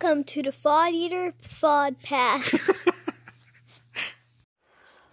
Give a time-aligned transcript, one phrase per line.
[0.00, 2.54] Welcome to the Fod Eater Fod Pass.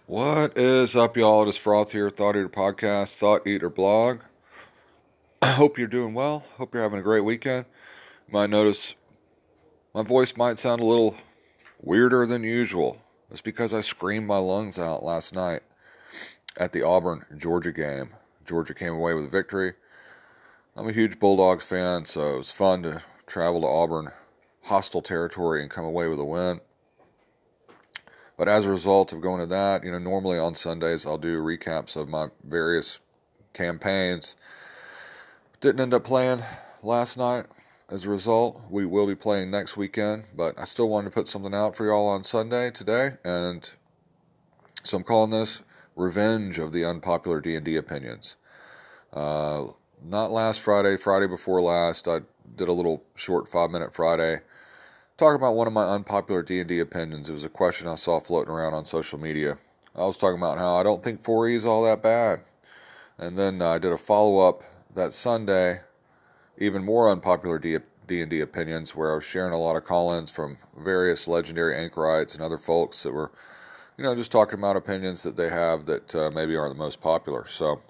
[0.06, 1.42] What is up, y'all?
[1.42, 4.20] It is Froth here, Thought Eater Podcast, Thought Eater Blog.
[5.42, 6.44] I hope you're doing well.
[6.56, 7.66] Hope you're having a great weekend.
[8.28, 8.94] You might notice
[9.92, 11.16] my voice might sound a little
[11.82, 13.02] weirder than usual.
[13.28, 15.62] It's because I screamed my lungs out last night
[16.56, 18.10] at the Auburn Georgia game.
[18.44, 19.72] Georgia came away with a victory.
[20.76, 24.12] I'm a huge Bulldogs fan, so it was fun to travel to Auburn,
[24.66, 26.60] hostile territory, and come away with a win.
[28.36, 31.40] But as a result of going to that, you know, normally on Sundays I'll do
[31.40, 32.98] recaps of my various
[33.54, 34.36] campaigns.
[35.60, 36.40] Didn't end up playing
[36.82, 37.46] last night.
[37.88, 41.28] As a result, we will be playing next weekend, but I still wanted to put
[41.28, 43.70] something out for y'all on Sunday today, and
[44.82, 45.62] so I'm calling this
[45.94, 48.36] "Revenge of the Unpopular D&D Opinions."
[49.12, 49.68] Uh,
[50.04, 52.22] not last Friday, Friday before last, I
[52.56, 54.40] did a little short five-minute Friday
[55.16, 57.28] talking about one of my unpopular D&D opinions.
[57.28, 59.58] It was a question I saw floating around on social media.
[59.94, 62.42] I was talking about how I don't think 4E is all that bad.
[63.18, 64.62] And then uh, I did a follow-up
[64.94, 65.80] that Sunday,
[66.58, 70.58] even more unpopular D- D&D opinions, where I was sharing a lot of call-ins from
[70.78, 73.32] various legendary anchorites and other folks that were,
[73.96, 77.00] you know, just talking about opinions that they have that uh, maybe aren't the most
[77.00, 77.46] popular.
[77.46, 77.80] So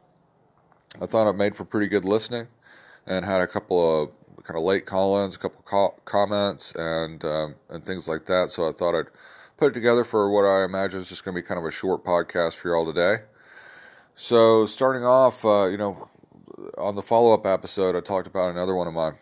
[1.02, 2.46] I thought it made for pretty good listening
[3.04, 4.10] and had a couple of
[4.46, 8.48] kind of late call-ins, a couple call- comments, and um, and things like that.
[8.50, 9.10] So I thought I'd
[9.56, 11.70] put it together for what I imagine is just going to be kind of a
[11.70, 13.24] short podcast for y'all today.
[14.14, 16.08] So starting off, uh, you know,
[16.78, 19.12] on the follow-up episode, I talked about another one of my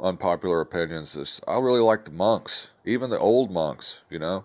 [0.00, 1.16] unpopular opinions.
[1.16, 4.02] Is I really like the monks, even the old monks.
[4.10, 4.44] You know,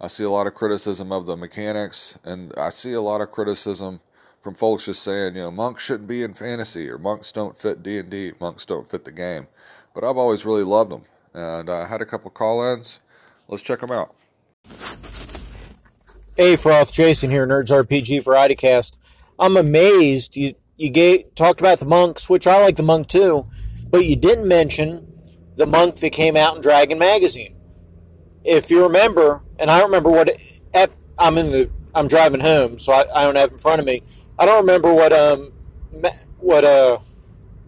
[0.00, 3.30] I see a lot of criticism of the mechanics, and I see a lot of
[3.30, 4.00] criticism
[4.44, 7.82] from folks just saying, you know, monks shouldn't be in fantasy or monks don't fit
[7.82, 9.48] D and D, monks don't fit the game.
[9.94, 13.00] But I've always really loved them, and I had a couple call-ins.
[13.48, 14.14] Let's check them out.
[16.36, 19.02] Hey, Froth, Jason here, Nerds RPG Variety Cast.
[19.38, 23.46] I'm amazed you you gave, talked about the monks, which I like the monk too,
[23.88, 25.10] but you didn't mention
[25.56, 27.56] the monk that came out in Dragon magazine.
[28.44, 30.38] If you remember, and I remember what
[31.18, 34.02] I'm in the I'm driving home, so I, I don't have in front of me.
[34.38, 35.52] I don't remember what um
[36.38, 36.98] what uh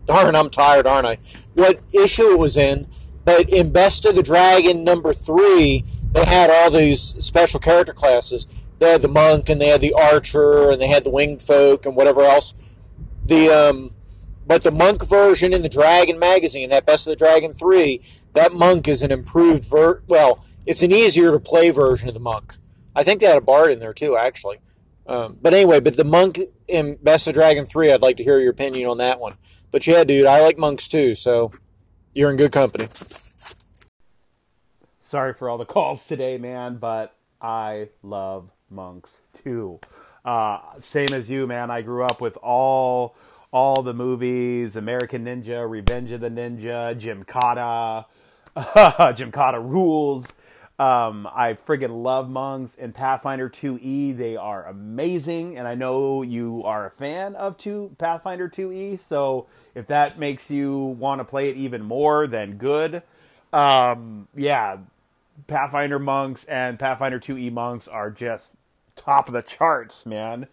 [0.06, 1.18] darn I'm tired, aren't I?
[1.54, 2.88] What issue it was in,
[3.24, 8.46] but in Best of the Dragon number three, they had all these special character classes.
[8.78, 11.86] They had the monk and they had the archer and they had the winged folk
[11.86, 12.52] and whatever else.
[13.24, 13.92] The um
[14.46, 18.00] but the monk version in the Dragon magazine, that Best of the Dragon three,
[18.32, 22.20] that monk is an improved ver well, it's an easier to play version of the
[22.20, 22.54] monk.
[22.94, 24.58] I think they had a bard in there too, actually.
[25.08, 28.40] Um, but anyway, but the monk in Best of Dragon 3, I'd like to hear
[28.40, 29.34] your opinion on that one.
[29.70, 31.52] But yeah, dude, I like monks too, so
[32.14, 32.88] you're in good company.
[34.98, 39.80] Sorry for all the calls today, man, but I love monks too.
[40.24, 41.70] Uh, same as you, man.
[41.70, 43.14] I grew up with all
[43.52, 48.06] all the movies: American Ninja, Revenge of the Ninja, Gymkata,
[49.16, 50.32] Jim Cotta rules.
[50.78, 54.16] Um, I friggin' love monks in Pathfinder 2e.
[54.16, 59.00] They are amazing, and I know you are a fan of two Pathfinder 2e.
[59.00, 63.02] So if that makes you want to play it even more, then good.
[63.54, 64.76] Um, yeah,
[65.46, 68.52] Pathfinder monks and Pathfinder 2e monks are just
[68.96, 70.46] top of the charts, man.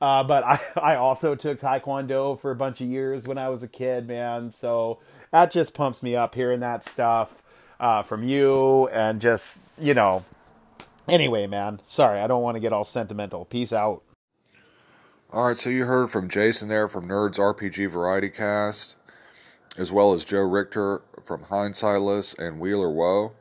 [0.00, 3.62] Uh, but I, I also took Taekwondo for a bunch of years when I was
[3.62, 4.50] a kid, man.
[4.50, 4.98] So
[5.30, 7.44] that just pumps me up hearing that stuff
[7.80, 10.22] uh, from you and just, you know.
[11.08, 13.44] Anyway, man, sorry, I don't want to get all sentimental.
[13.44, 14.02] Peace out.
[15.32, 18.96] All right, so you heard from Jason there from Nerds RPG Variety Cast,
[19.78, 23.32] as well as Joe Richter from Hindsightless and Wheeler Woe.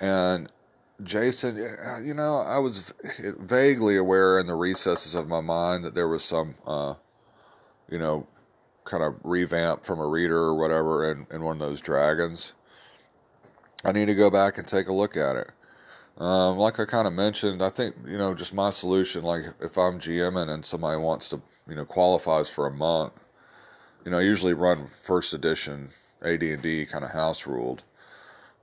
[0.00, 0.50] And
[1.02, 1.56] Jason,
[2.04, 2.92] you know, I was
[3.40, 6.94] vaguely aware in the recesses of my mind that there was some, uh,
[7.90, 8.26] you know,
[8.84, 12.54] kind of revamp from a reader or whatever in, in one of those dragons.
[13.84, 15.50] I need to go back and take a look at it.
[16.18, 19.24] Um, like I kind of mentioned, I think you know just my solution.
[19.24, 23.18] Like if I'm GMing and somebody wants to, you know, qualifies for a month,
[24.04, 25.88] you know, I usually run first edition
[26.22, 27.82] AD&D kind of house ruled,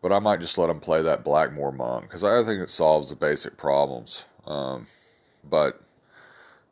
[0.02, 3.10] but I might just let them play that Blackmoor monk because I think it solves
[3.10, 4.26] the basic problems.
[4.48, 4.88] Um,
[5.50, 5.82] but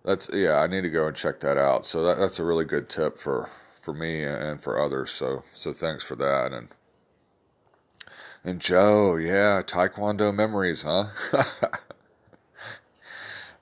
[0.05, 1.85] that's yeah, I need to go and check that out.
[1.85, 3.49] So that, that's a really good tip for
[3.81, 5.11] for me and for others.
[5.11, 6.69] So so thanks for that and.
[8.43, 11.05] And Joe, yeah, Taekwondo memories, huh?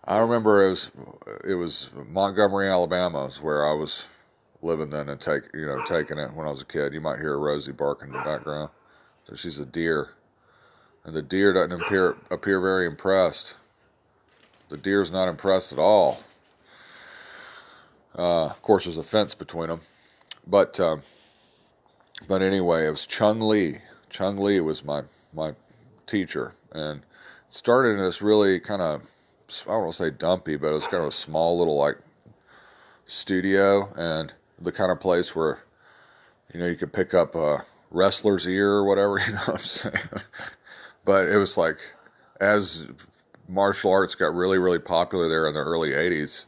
[0.05, 0.91] I remember it was
[1.45, 4.07] it was Montgomery, Alabama, is where I was
[4.61, 6.93] living then and take you know taking it when I was a kid.
[6.93, 8.69] You might hear Rosie barking in the background.
[9.29, 10.09] So she's a deer.
[11.05, 13.55] and the deer doesn't appear appear very impressed.
[14.69, 16.19] The deer's not impressed at all.
[18.17, 19.81] Uh, of course, there's a fence between them,
[20.47, 21.01] but um,
[22.27, 23.79] but anyway, it was Chung Lee.
[24.09, 25.53] Chung Lee was my my
[26.05, 27.01] teacher, and
[27.49, 29.01] started in this really kind of
[29.65, 31.97] I don't want to say dumpy, but it was kind of a small little like
[33.05, 35.59] studio and the kind of place where
[36.53, 39.19] you know you could pick up a wrestler's ear or whatever.
[39.25, 40.23] You know what I'm saying?
[41.05, 41.79] but it was like
[42.41, 42.87] as
[43.47, 46.45] martial arts got really really popular there in the early 80s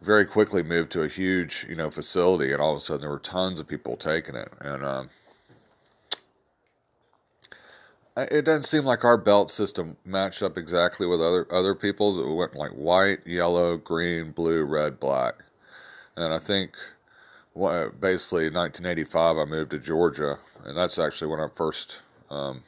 [0.00, 3.10] very quickly moved to a huge you know facility and all of a sudden there
[3.10, 5.10] were tons of people taking it and um,
[8.16, 12.18] it doesn't seem like our belt system matched up exactly with other other people's.
[12.18, 15.34] It went like white yellow green blue red black.
[16.16, 16.76] And i think
[17.54, 22.00] basically 1985 i moved to georgia and that's actually when i first
[22.30, 22.62] um,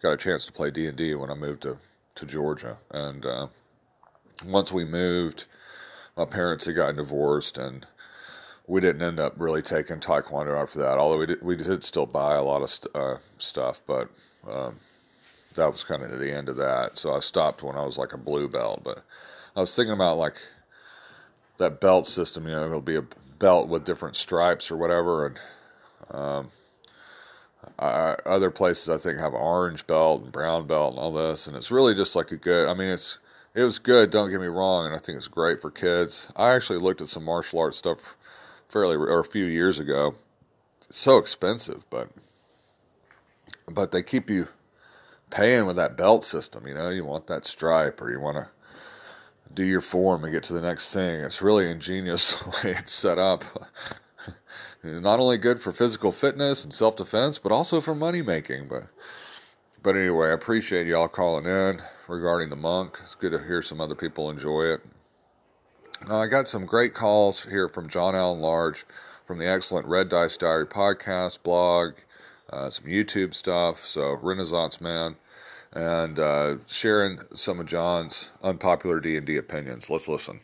[0.00, 1.76] got a chance to play d&d when i moved to,
[2.14, 2.78] to georgia.
[2.90, 3.48] And uh,
[4.44, 5.46] once we moved
[6.16, 7.86] my parents had gotten divorced and
[8.68, 12.06] we didn't end up really taking taekwondo after that although we did, we did still
[12.06, 14.08] buy a lot of st- uh, stuff but
[14.48, 14.76] um,
[15.54, 18.12] that was kind of the end of that so i stopped when i was like
[18.12, 19.02] a blue belt but
[19.56, 20.36] i was thinking about like
[21.56, 23.04] that belt system you know it'll be a
[23.38, 25.40] belt with different stripes or whatever and
[26.10, 26.50] um,
[27.78, 31.56] I, other places i think have orange belt and brown belt and all this and
[31.56, 33.18] it's really just like a good i mean it's
[33.54, 34.10] it was good.
[34.10, 36.28] Don't get me wrong, and I think it's great for kids.
[36.36, 38.16] I actually looked at some martial arts stuff
[38.68, 40.14] fairly or a few years ago.
[40.86, 42.10] It's so expensive, but
[43.66, 44.48] but they keep you
[45.30, 46.66] paying with that belt system.
[46.66, 48.48] You know, you want that stripe, or you want to
[49.52, 51.20] do your form and get to the next thing.
[51.20, 53.44] It's really ingenious the way it's set up.
[54.82, 58.68] Not only good for physical fitness and self defense, but also for money making.
[58.68, 58.84] But
[59.82, 62.98] but anyway, I appreciate y'all calling in regarding the monk.
[63.02, 64.80] It's good to hear some other people enjoy it.
[66.06, 68.84] Uh, I got some great calls here from John Allen Large
[69.26, 71.94] from the excellent Red Dice Diary podcast, blog,
[72.50, 73.78] uh, some YouTube stuff.
[73.78, 75.16] So, Renaissance Man,
[75.72, 79.90] and uh, sharing some of John's unpopular D&D opinions.
[79.90, 80.40] Let's listen.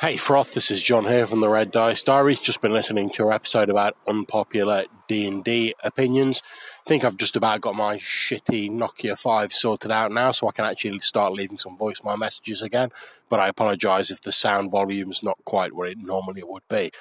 [0.00, 2.40] Hey Froth, this is John here from the Red Dice Diaries.
[2.40, 6.42] Just been listening to your episode about unpopular D&D opinions.
[6.86, 10.52] I think I've just about got my shitty Nokia 5 sorted out now so I
[10.52, 12.92] can actually start leaving some voicemail messages again,
[13.28, 16.92] but I apologize if the sound volume's not quite where it normally would be.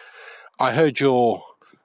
[0.60, 1.42] I heard your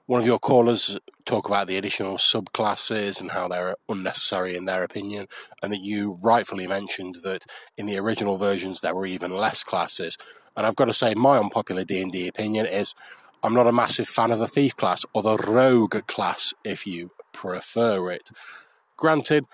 [0.07, 4.83] one of your callers talk about the additional subclasses and how they're unnecessary in their
[4.83, 5.29] opinion,
[5.63, 7.45] and that you rightfully mentioned that
[7.77, 10.17] in the original versions there were even less classes.
[10.55, 12.93] And I've got to say, my unpopular D and D opinion is
[13.43, 17.11] I'm not a massive fan of the thief class or the rogue class, if you
[17.31, 18.29] prefer it.
[18.97, 19.45] Granted,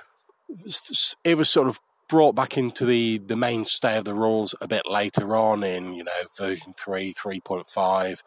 [1.23, 4.83] it was sort of brought back into the, the mainstay of the rules a bit
[4.89, 8.21] later on in, you know, version 3, 3.5,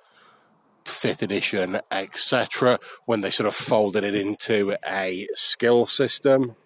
[0.85, 6.57] 5th edition, etc., when they sort of folded it into a skill system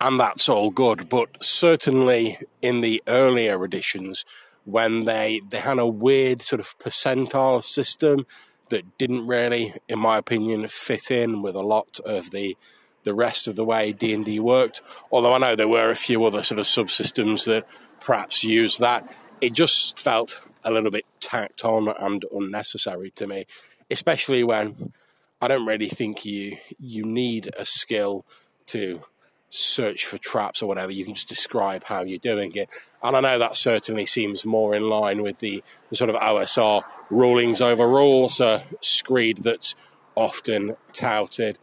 [0.00, 1.08] and that's all good.
[1.08, 4.24] But certainly in the earlier editions,
[4.64, 8.26] when they they had a weird sort of percentile system
[8.68, 12.56] that didn't really, in my opinion, fit in with a lot of the
[13.04, 14.82] the rest of the way D and D worked.
[15.10, 17.66] Although I know there were a few other sort of subsystems that
[18.00, 19.08] perhaps used that,
[19.40, 23.46] it just felt a little bit tacked on and unnecessary to me,
[23.90, 24.92] especially when
[25.40, 28.24] I don't really think you you need a skill
[28.66, 29.02] to
[29.50, 30.92] search for traps or whatever.
[30.92, 32.68] You can just describe how you're doing it.
[33.02, 36.82] And I know that certainly seems more in line with the, the sort of OSR
[37.10, 39.74] rulings over rules, uh, screed that's
[40.14, 41.58] often touted.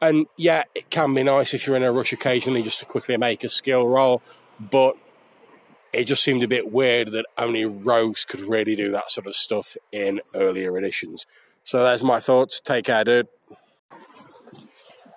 [0.00, 3.16] And yeah, it can be nice if you're in a rush occasionally just to quickly
[3.16, 4.22] make a skill roll,
[4.60, 4.96] but
[5.92, 9.34] it just seemed a bit weird that only rogues could really do that sort of
[9.34, 11.26] stuff in earlier editions.
[11.62, 12.60] So there's my thoughts.
[12.60, 13.28] Take care, dude.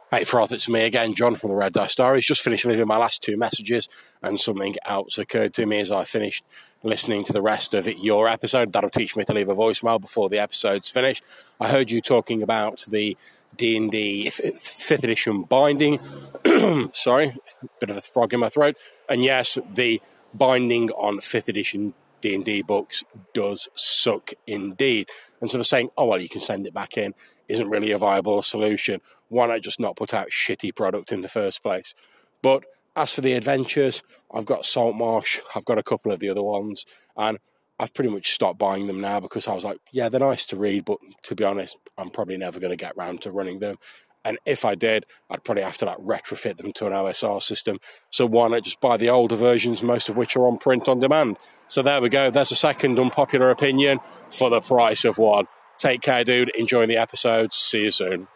[0.10, 2.26] Hey, Froth, it's me again, John from the Red Dice Diaries.
[2.26, 3.90] Just finished leaving my last two messages,
[4.24, 6.46] and something else occurred to me as I finished
[6.82, 8.72] listening to the rest of your episode.
[8.72, 11.26] That'll teach me to leave a voicemail before the episode's finished.
[11.60, 13.18] I heard you talking about the
[13.58, 16.00] D&D 5th edition binding.
[16.94, 17.36] Sorry,
[17.82, 18.78] bit of a frog in my throat.
[19.10, 20.02] And yes, the
[20.34, 25.10] binding on 5th edition D&D books does suck indeed.
[25.42, 27.14] And sort of saying, oh, well, you can send it back in
[27.48, 31.30] isn't really a viable solution why not just not put out shitty product in the
[31.30, 31.94] first place?
[32.42, 32.64] But
[32.96, 36.86] as for the adventures, I've got Saltmarsh, I've got a couple of the other ones,
[37.16, 37.38] and
[37.80, 40.56] I've pretty much stopped buying them now because I was like, yeah, they're nice to
[40.56, 43.78] read, but to be honest, I'm probably never going to get round to running them.
[44.26, 47.80] And if I did, I'd probably have to like retrofit them to an OSR system.
[48.10, 51.00] So why not just buy the older versions, most of which are on print on
[51.00, 51.38] demand?
[51.68, 52.30] So there we go.
[52.30, 54.00] There's a second unpopular opinion
[54.30, 55.46] for the price of one.
[55.78, 56.50] Take care, dude.
[56.56, 57.54] Enjoying the episode.
[57.54, 58.28] See you soon.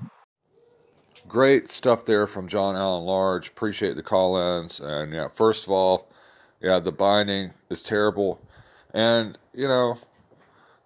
[1.28, 3.50] Great stuff there from John Allen Large.
[3.50, 4.80] Appreciate the call ins.
[4.80, 6.10] And yeah, first of all,
[6.60, 8.42] yeah, the binding is terrible.
[8.94, 9.98] And, you know,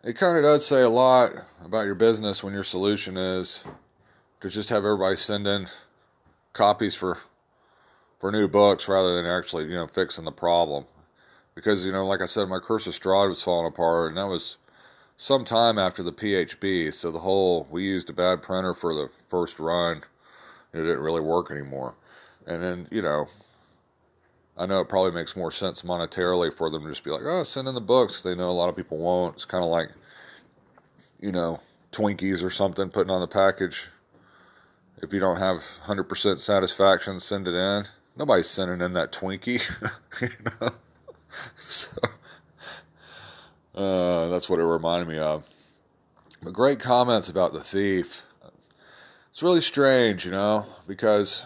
[0.03, 1.33] it kind of does say a lot
[1.63, 3.63] about your business when your solution is
[4.41, 5.67] to just have everybody send in
[6.53, 7.17] copies for
[8.19, 10.85] for new books rather than actually, you know, fixing the problem.
[11.53, 14.27] Because, you know, like I said, my Curse of Strahd was falling apart, and that
[14.27, 14.57] was
[15.17, 16.93] some time after the PHB.
[16.93, 20.03] So the whole, we used a bad printer for the first run
[20.75, 21.95] it didn't really work anymore.
[22.45, 23.27] And then, you know,
[24.57, 27.43] I know it probably makes more sense monetarily for them to just be like, oh,
[27.43, 28.21] send in the books.
[28.21, 29.35] They know a lot of people won't.
[29.35, 29.89] It's kind of like,
[31.21, 31.61] you know,
[31.93, 33.87] Twinkies or something putting on the package.
[35.01, 37.85] If you don't have 100% satisfaction, send it in.
[38.17, 39.63] Nobody's sending in that Twinkie.
[40.21, 40.29] you
[40.61, 40.69] know?
[41.57, 41.91] So,
[43.75, 45.43] uh, that's what it reminded me of.
[46.41, 48.25] But great comments about the thief
[49.35, 51.43] it's really strange, you know, because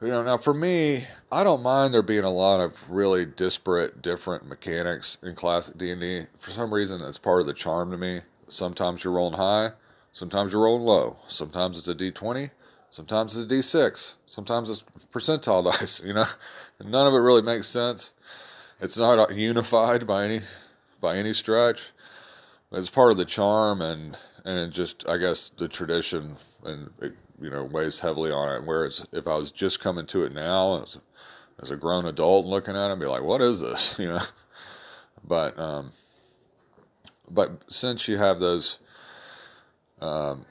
[0.00, 4.02] you know now for me, I don't mind there being a lot of really disparate,
[4.02, 6.26] different mechanics in classic D and D.
[6.38, 8.20] For some reason, that's part of the charm to me.
[8.46, 9.72] Sometimes you're rolling high,
[10.12, 11.16] sometimes you're rolling low.
[11.26, 12.50] Sometimes it's a D twenty,
[12.88, 16.00] sometimes it's a D six, sometimes it's percentile dice.
[16.04, 16.26] You know,
[16.78, 18.12] and none of it really makes sense.
[18.82, 20.40] It's not unified by any
[21.00, 21.92] by any stretch.
[22.72, 27.48] It's part of the charm and and just I guess the tradition and it, you
[27.48, 28.66] know weighs heavily on it.
[28.66, 30.98] Whereas if I was just coming to it now as,
[31.62, 34.22] as a grown adult looking at it, I'd be like, "What is this?" You know.
[35.24, 35.92] But um,
[37.30, 38.78] but since you have those,
[40.00, 40.44] um,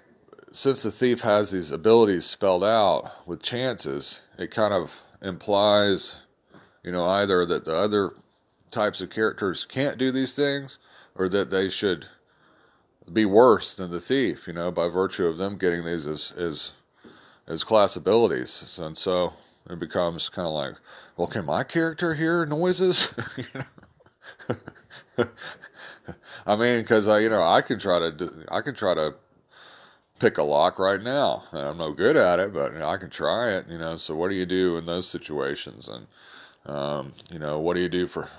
[0.53, 6.15] since the thief has these abilities spelled out with chances, it kind of implies,
[6.83, 8.11] you know, either that the other
[8.69, 10.79] types of characters can't do these things,
[11.15, 12.07] or that they should
[13.11, 16.71] be worse than the thief, you know, by virtue of them getting these as as
[17.47, 18.79] as class abilities.
[18.81, 19.33] And so
[19.69, 20.75] it becomes kind of like,
[21.17, 23.13] well, can my character hear noises?
[23.37, 25.27] you know.
[26.45, 29.13] I mean, because I, you know, I can try to, I can try to
[30.19, 32.97] pick a lock right now, and I'm no good at it, but you know, I
[32.97, 33.67] can try it.
[33.69, 35.87] You know, so what do you do in those situations?
[35.87, 36.07] And
[36.65, 38.29] um, you know, what do you do for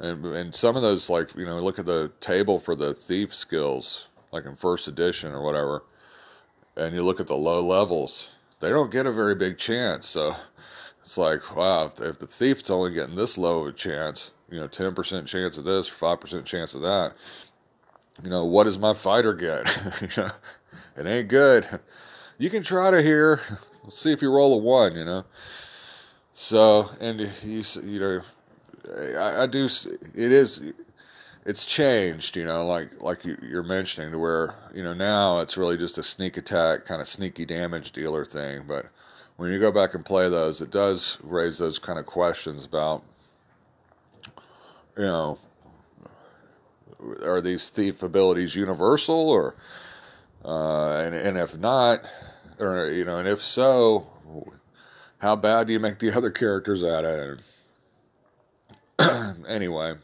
[0.00, 3.32] and, and some of those, like, you know, look at the table for the thief
[3.32, 5.84] skills, like in first edition or whatever,
[6.76, 8.30] and you look at the low levels,
[8.60, 10.06] they don't get a very big chance.
[10.06, 10.34] So
[11.00, 14.58] it's like, wow, if, if the thief's only getting this low of a chance, you
[14.58, 17.14] know, 10% chance of this, 5% chance of that,
[18.22, 19.78] you know, what does my fighter get?
[20.00, 20.30] you know,
[20.96, 21.66] it ain't good.
[22.38, 23.40] You can try to hear,
[23.88, 25.24] see if you roll a one, you know.
[26.36, 28.20] So, and you, you know,
[29.18, 29.64] I, I do.
[29.64, 30.72] It is.
[31.46, 35.76] It's changed, you know, like like you're mentioning, to where you know now it's really
[35.76, 38.64] just a sneak attack, kind of sneaky damage dealer thing.
[38.66, 38.86] But
[39.36, 43.04] when you go back and play those, it does raise those kind of questions about,
[44.96, 45.38] you know,
[47.22, 49.54] are these thief abilities universal, or
[50.44, 52.00] uh, and and if not,
[52.58, 54.08] or you know, and if so,
[55.24, 57.40] how bad do you make the other characters at it?
[59.48, 59.94] anyway,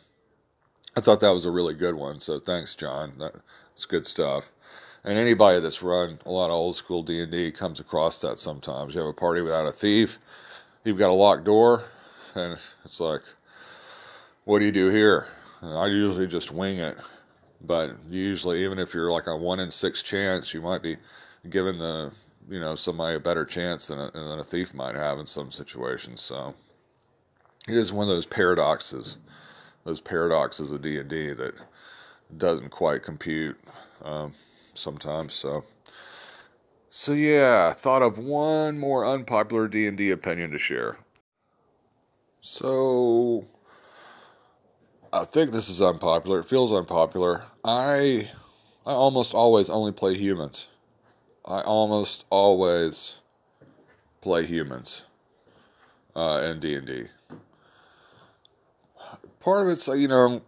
[0.97, 2.21] I thought that was a really good one.
[2.21, 3.13] So thanks, John.
[3.19, 4.51] That's good stuff.
[5.05, 8.39] And anybody that's run a lot of old school D and D comes across that
[8.39, 8.95] sometimes.
[8.95, 10.19] You have a party without a thief,
[10.85, 11.85] you've got a locked door,
[12.35, 13.23] and it's like,
[14.45, 15.27] what do you do here?
[15.61, 16.99] And I usually just wing it,
[17.63, 20.97] but usually, even if you're like a one in six chance, you might be
[21.49, 22.13] given the
[22.51, 25.51] you know somebody a better chance than a, than a thief might have in some
[25.53, 26.21] situations.
[26.21, 26.53] So
[27.69, 29.19] it is one of those paradoxes,
[29.85, 31.55] those paradoxes of D and D that
[32.37, 33.59] doesn't quite compute
[34.03, 34.35] um,
[34.75, 35.33] sometimes.
[35.33, 35.65] So,
[36.89, 40.99] so yeah, thought of one more unpopular D and D opinion to share.
[42.41, 43.47] So,
[45.13, 46.41] I think this is unpopular.
[46.41, 47.45] It feels unpopular.
[47.63, 48.31] I,
[48.87, 50.69] I almost always only play humans.
[51.45, 53.19] I almost always
[54.21, 55.05] play humans
[56.15, 57.05] uh, in D and D.
[59.41, 60.43] Part of it's you know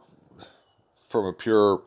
[1.08, 1.82] from a pure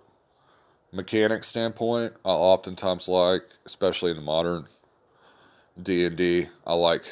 [0.91, 4.65] mechanic standpoint i oftentimes like especially in the modern
[5.81, 7.03] d&d i like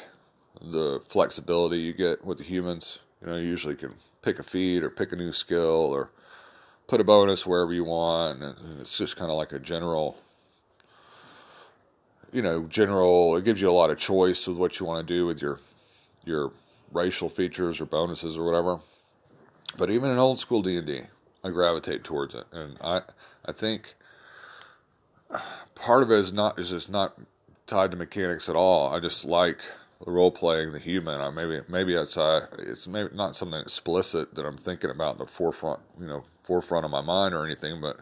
[0.62, 3.00] the flexibility you get with the humans.
[3.20, 6.10] You know you usually can pick a feat or pick a new skill or
[6.86, 10.16] put a bonus wherever you want and it's just kind of like a general
[12.34, 13.36] you know, general.
[13.36, 15.60] It gives you a lot of choice with what you want to do with your
[16.24, 16.52] your
[16.92, 18.80] racial features or bonuses or whatever.
[19.78, 21.02] But even in old school D and D,
[21.44, 23.02] I gravitate towards it, and I
[23.46, 23.94] I think
[25.76, 27.14] part of it is not is just not
[27.66, 28.92] tied to mechanics at all.
[28.92, 29.60] I just like
[30.04, 31.20] the role playing, the human.
[31.20, 35.18] I maybe maybe it's uh, it's maybe not something explicit that I'm thinking about in
[35.18, 38.00] the forefront, you know, forefront of my mind or anything, but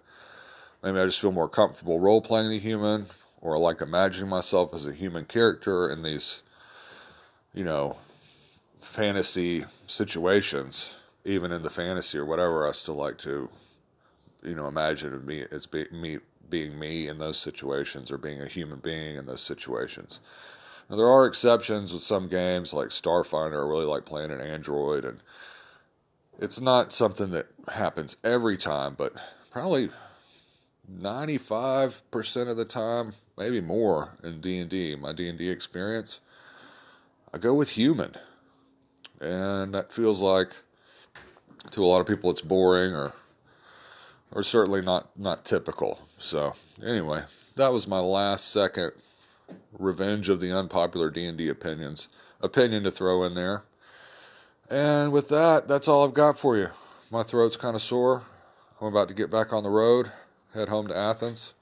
[0.82, 3.06] maybe I just feel more comfortable role playing the human,
[3.42, 6.42] or like imagining myself as a human character in these,
[7.52, 7.98] you know,
[8.78, 10.96] fantasy situations.
[11.24, 13.48] Even in the fantasy or whatever, I still like to,
[14.42, 16.18] you know, imagine me as be, me
[16.48, 20.20] being me in those situations or being a human being in those situations.
[20.90, 23.64] Now, there are exceptions with some games like Starfinder.
[23.64, 25.20] I really like playing an android, and
[26.38, 29.14] it's not something that happens every time, but
[29.50, 29.90] probably
[30.90, 36.20] 95% of the time, maybe more in D&D, my D&D experience,
[37.32, 38.14] I go with human.
[39.20, 40.52] And that feels like
[41.70, 43.14] to a lot of people it's boring or
[44.32, 46.00] or certainly not not typical.
[46.18, 47.22] So, anyway,
[47.56, 48.92] that was my last second
[49.78, 52.08] revenge of the unpopular D&D opinions
[52.40, 53.64] opinion to throw in there.
[54.70, 56.68] And with that, that's all I've got for you.
[57.10, 58.22] My throat's kind of sore.
[58.80, 60.10] I'm about to get back on the road,
[60.54, 61.54] head home to Athens.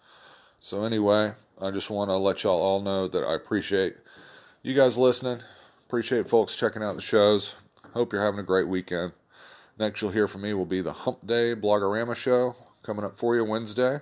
[0.61, 3.97] So anyway, I just want to let y'all all know that I appreciate
[4.63, 5.41] you guys listening.
[5.87, 7.57] Appreciate folks checking out the shows.
[7.93, 9.13] Hope you're having a great weekend.
[9.79, 13.37] Next you'll hear from me will be the Hump Day Blogorama show coming up for
[13.37, 14.01] you Wednesday.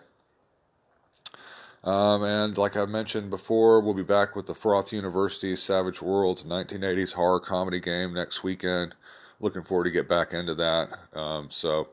[1.83, 6.45] Um, and like I mentioned before, we'll be back with the Froth University Savage Worlds
[6.45, 8.95] 1980s horror comedy game next weekend.
[9.41, 10.91] Looking forward to get back into that.
[11.13, 11.89] Um, so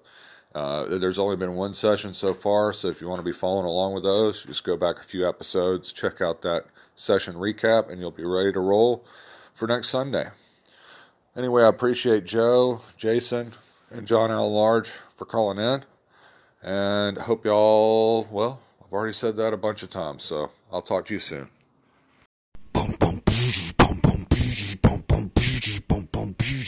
[0.56, 3.66] uh, there's only been one session so far, so if you want to be following
[3.66, 6.66] along with those, just go back a few episodes, check out that
[6.96, 9.04] session recap, and you'll be ready to roll
[9.54, 10.30] for next Sunday.
[11.36, 13.52] Anyway, I appreciate Joe, Jason,
[13.92, 14.50] and John L.
[14.50, 15.84] Large for calling in,
[16.64, 21.06] and hope y'all, well, I've already said that a bunch of times, so I'll talk
[21.08, 21.50] to you soon.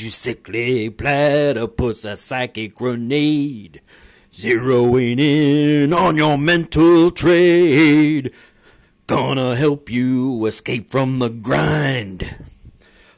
[0.09, 3.81] Sickly platypus, a psychic grenade,
[4.31, 8.31] zeroing in on your mental trade.
[9.07, 12.37] Gonna help you escape from the grind.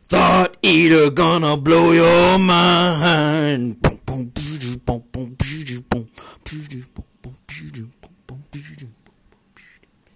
[0.04, 3.82] Thought eater gonna blow your mind.
[3.82, 5.36] Boom, boom, boom, boom, boom, boom,
[5.90, 6.10] boom, boom,
[6.44, 7.36] boom, boom,
[8.28, 8.96] boom, boom.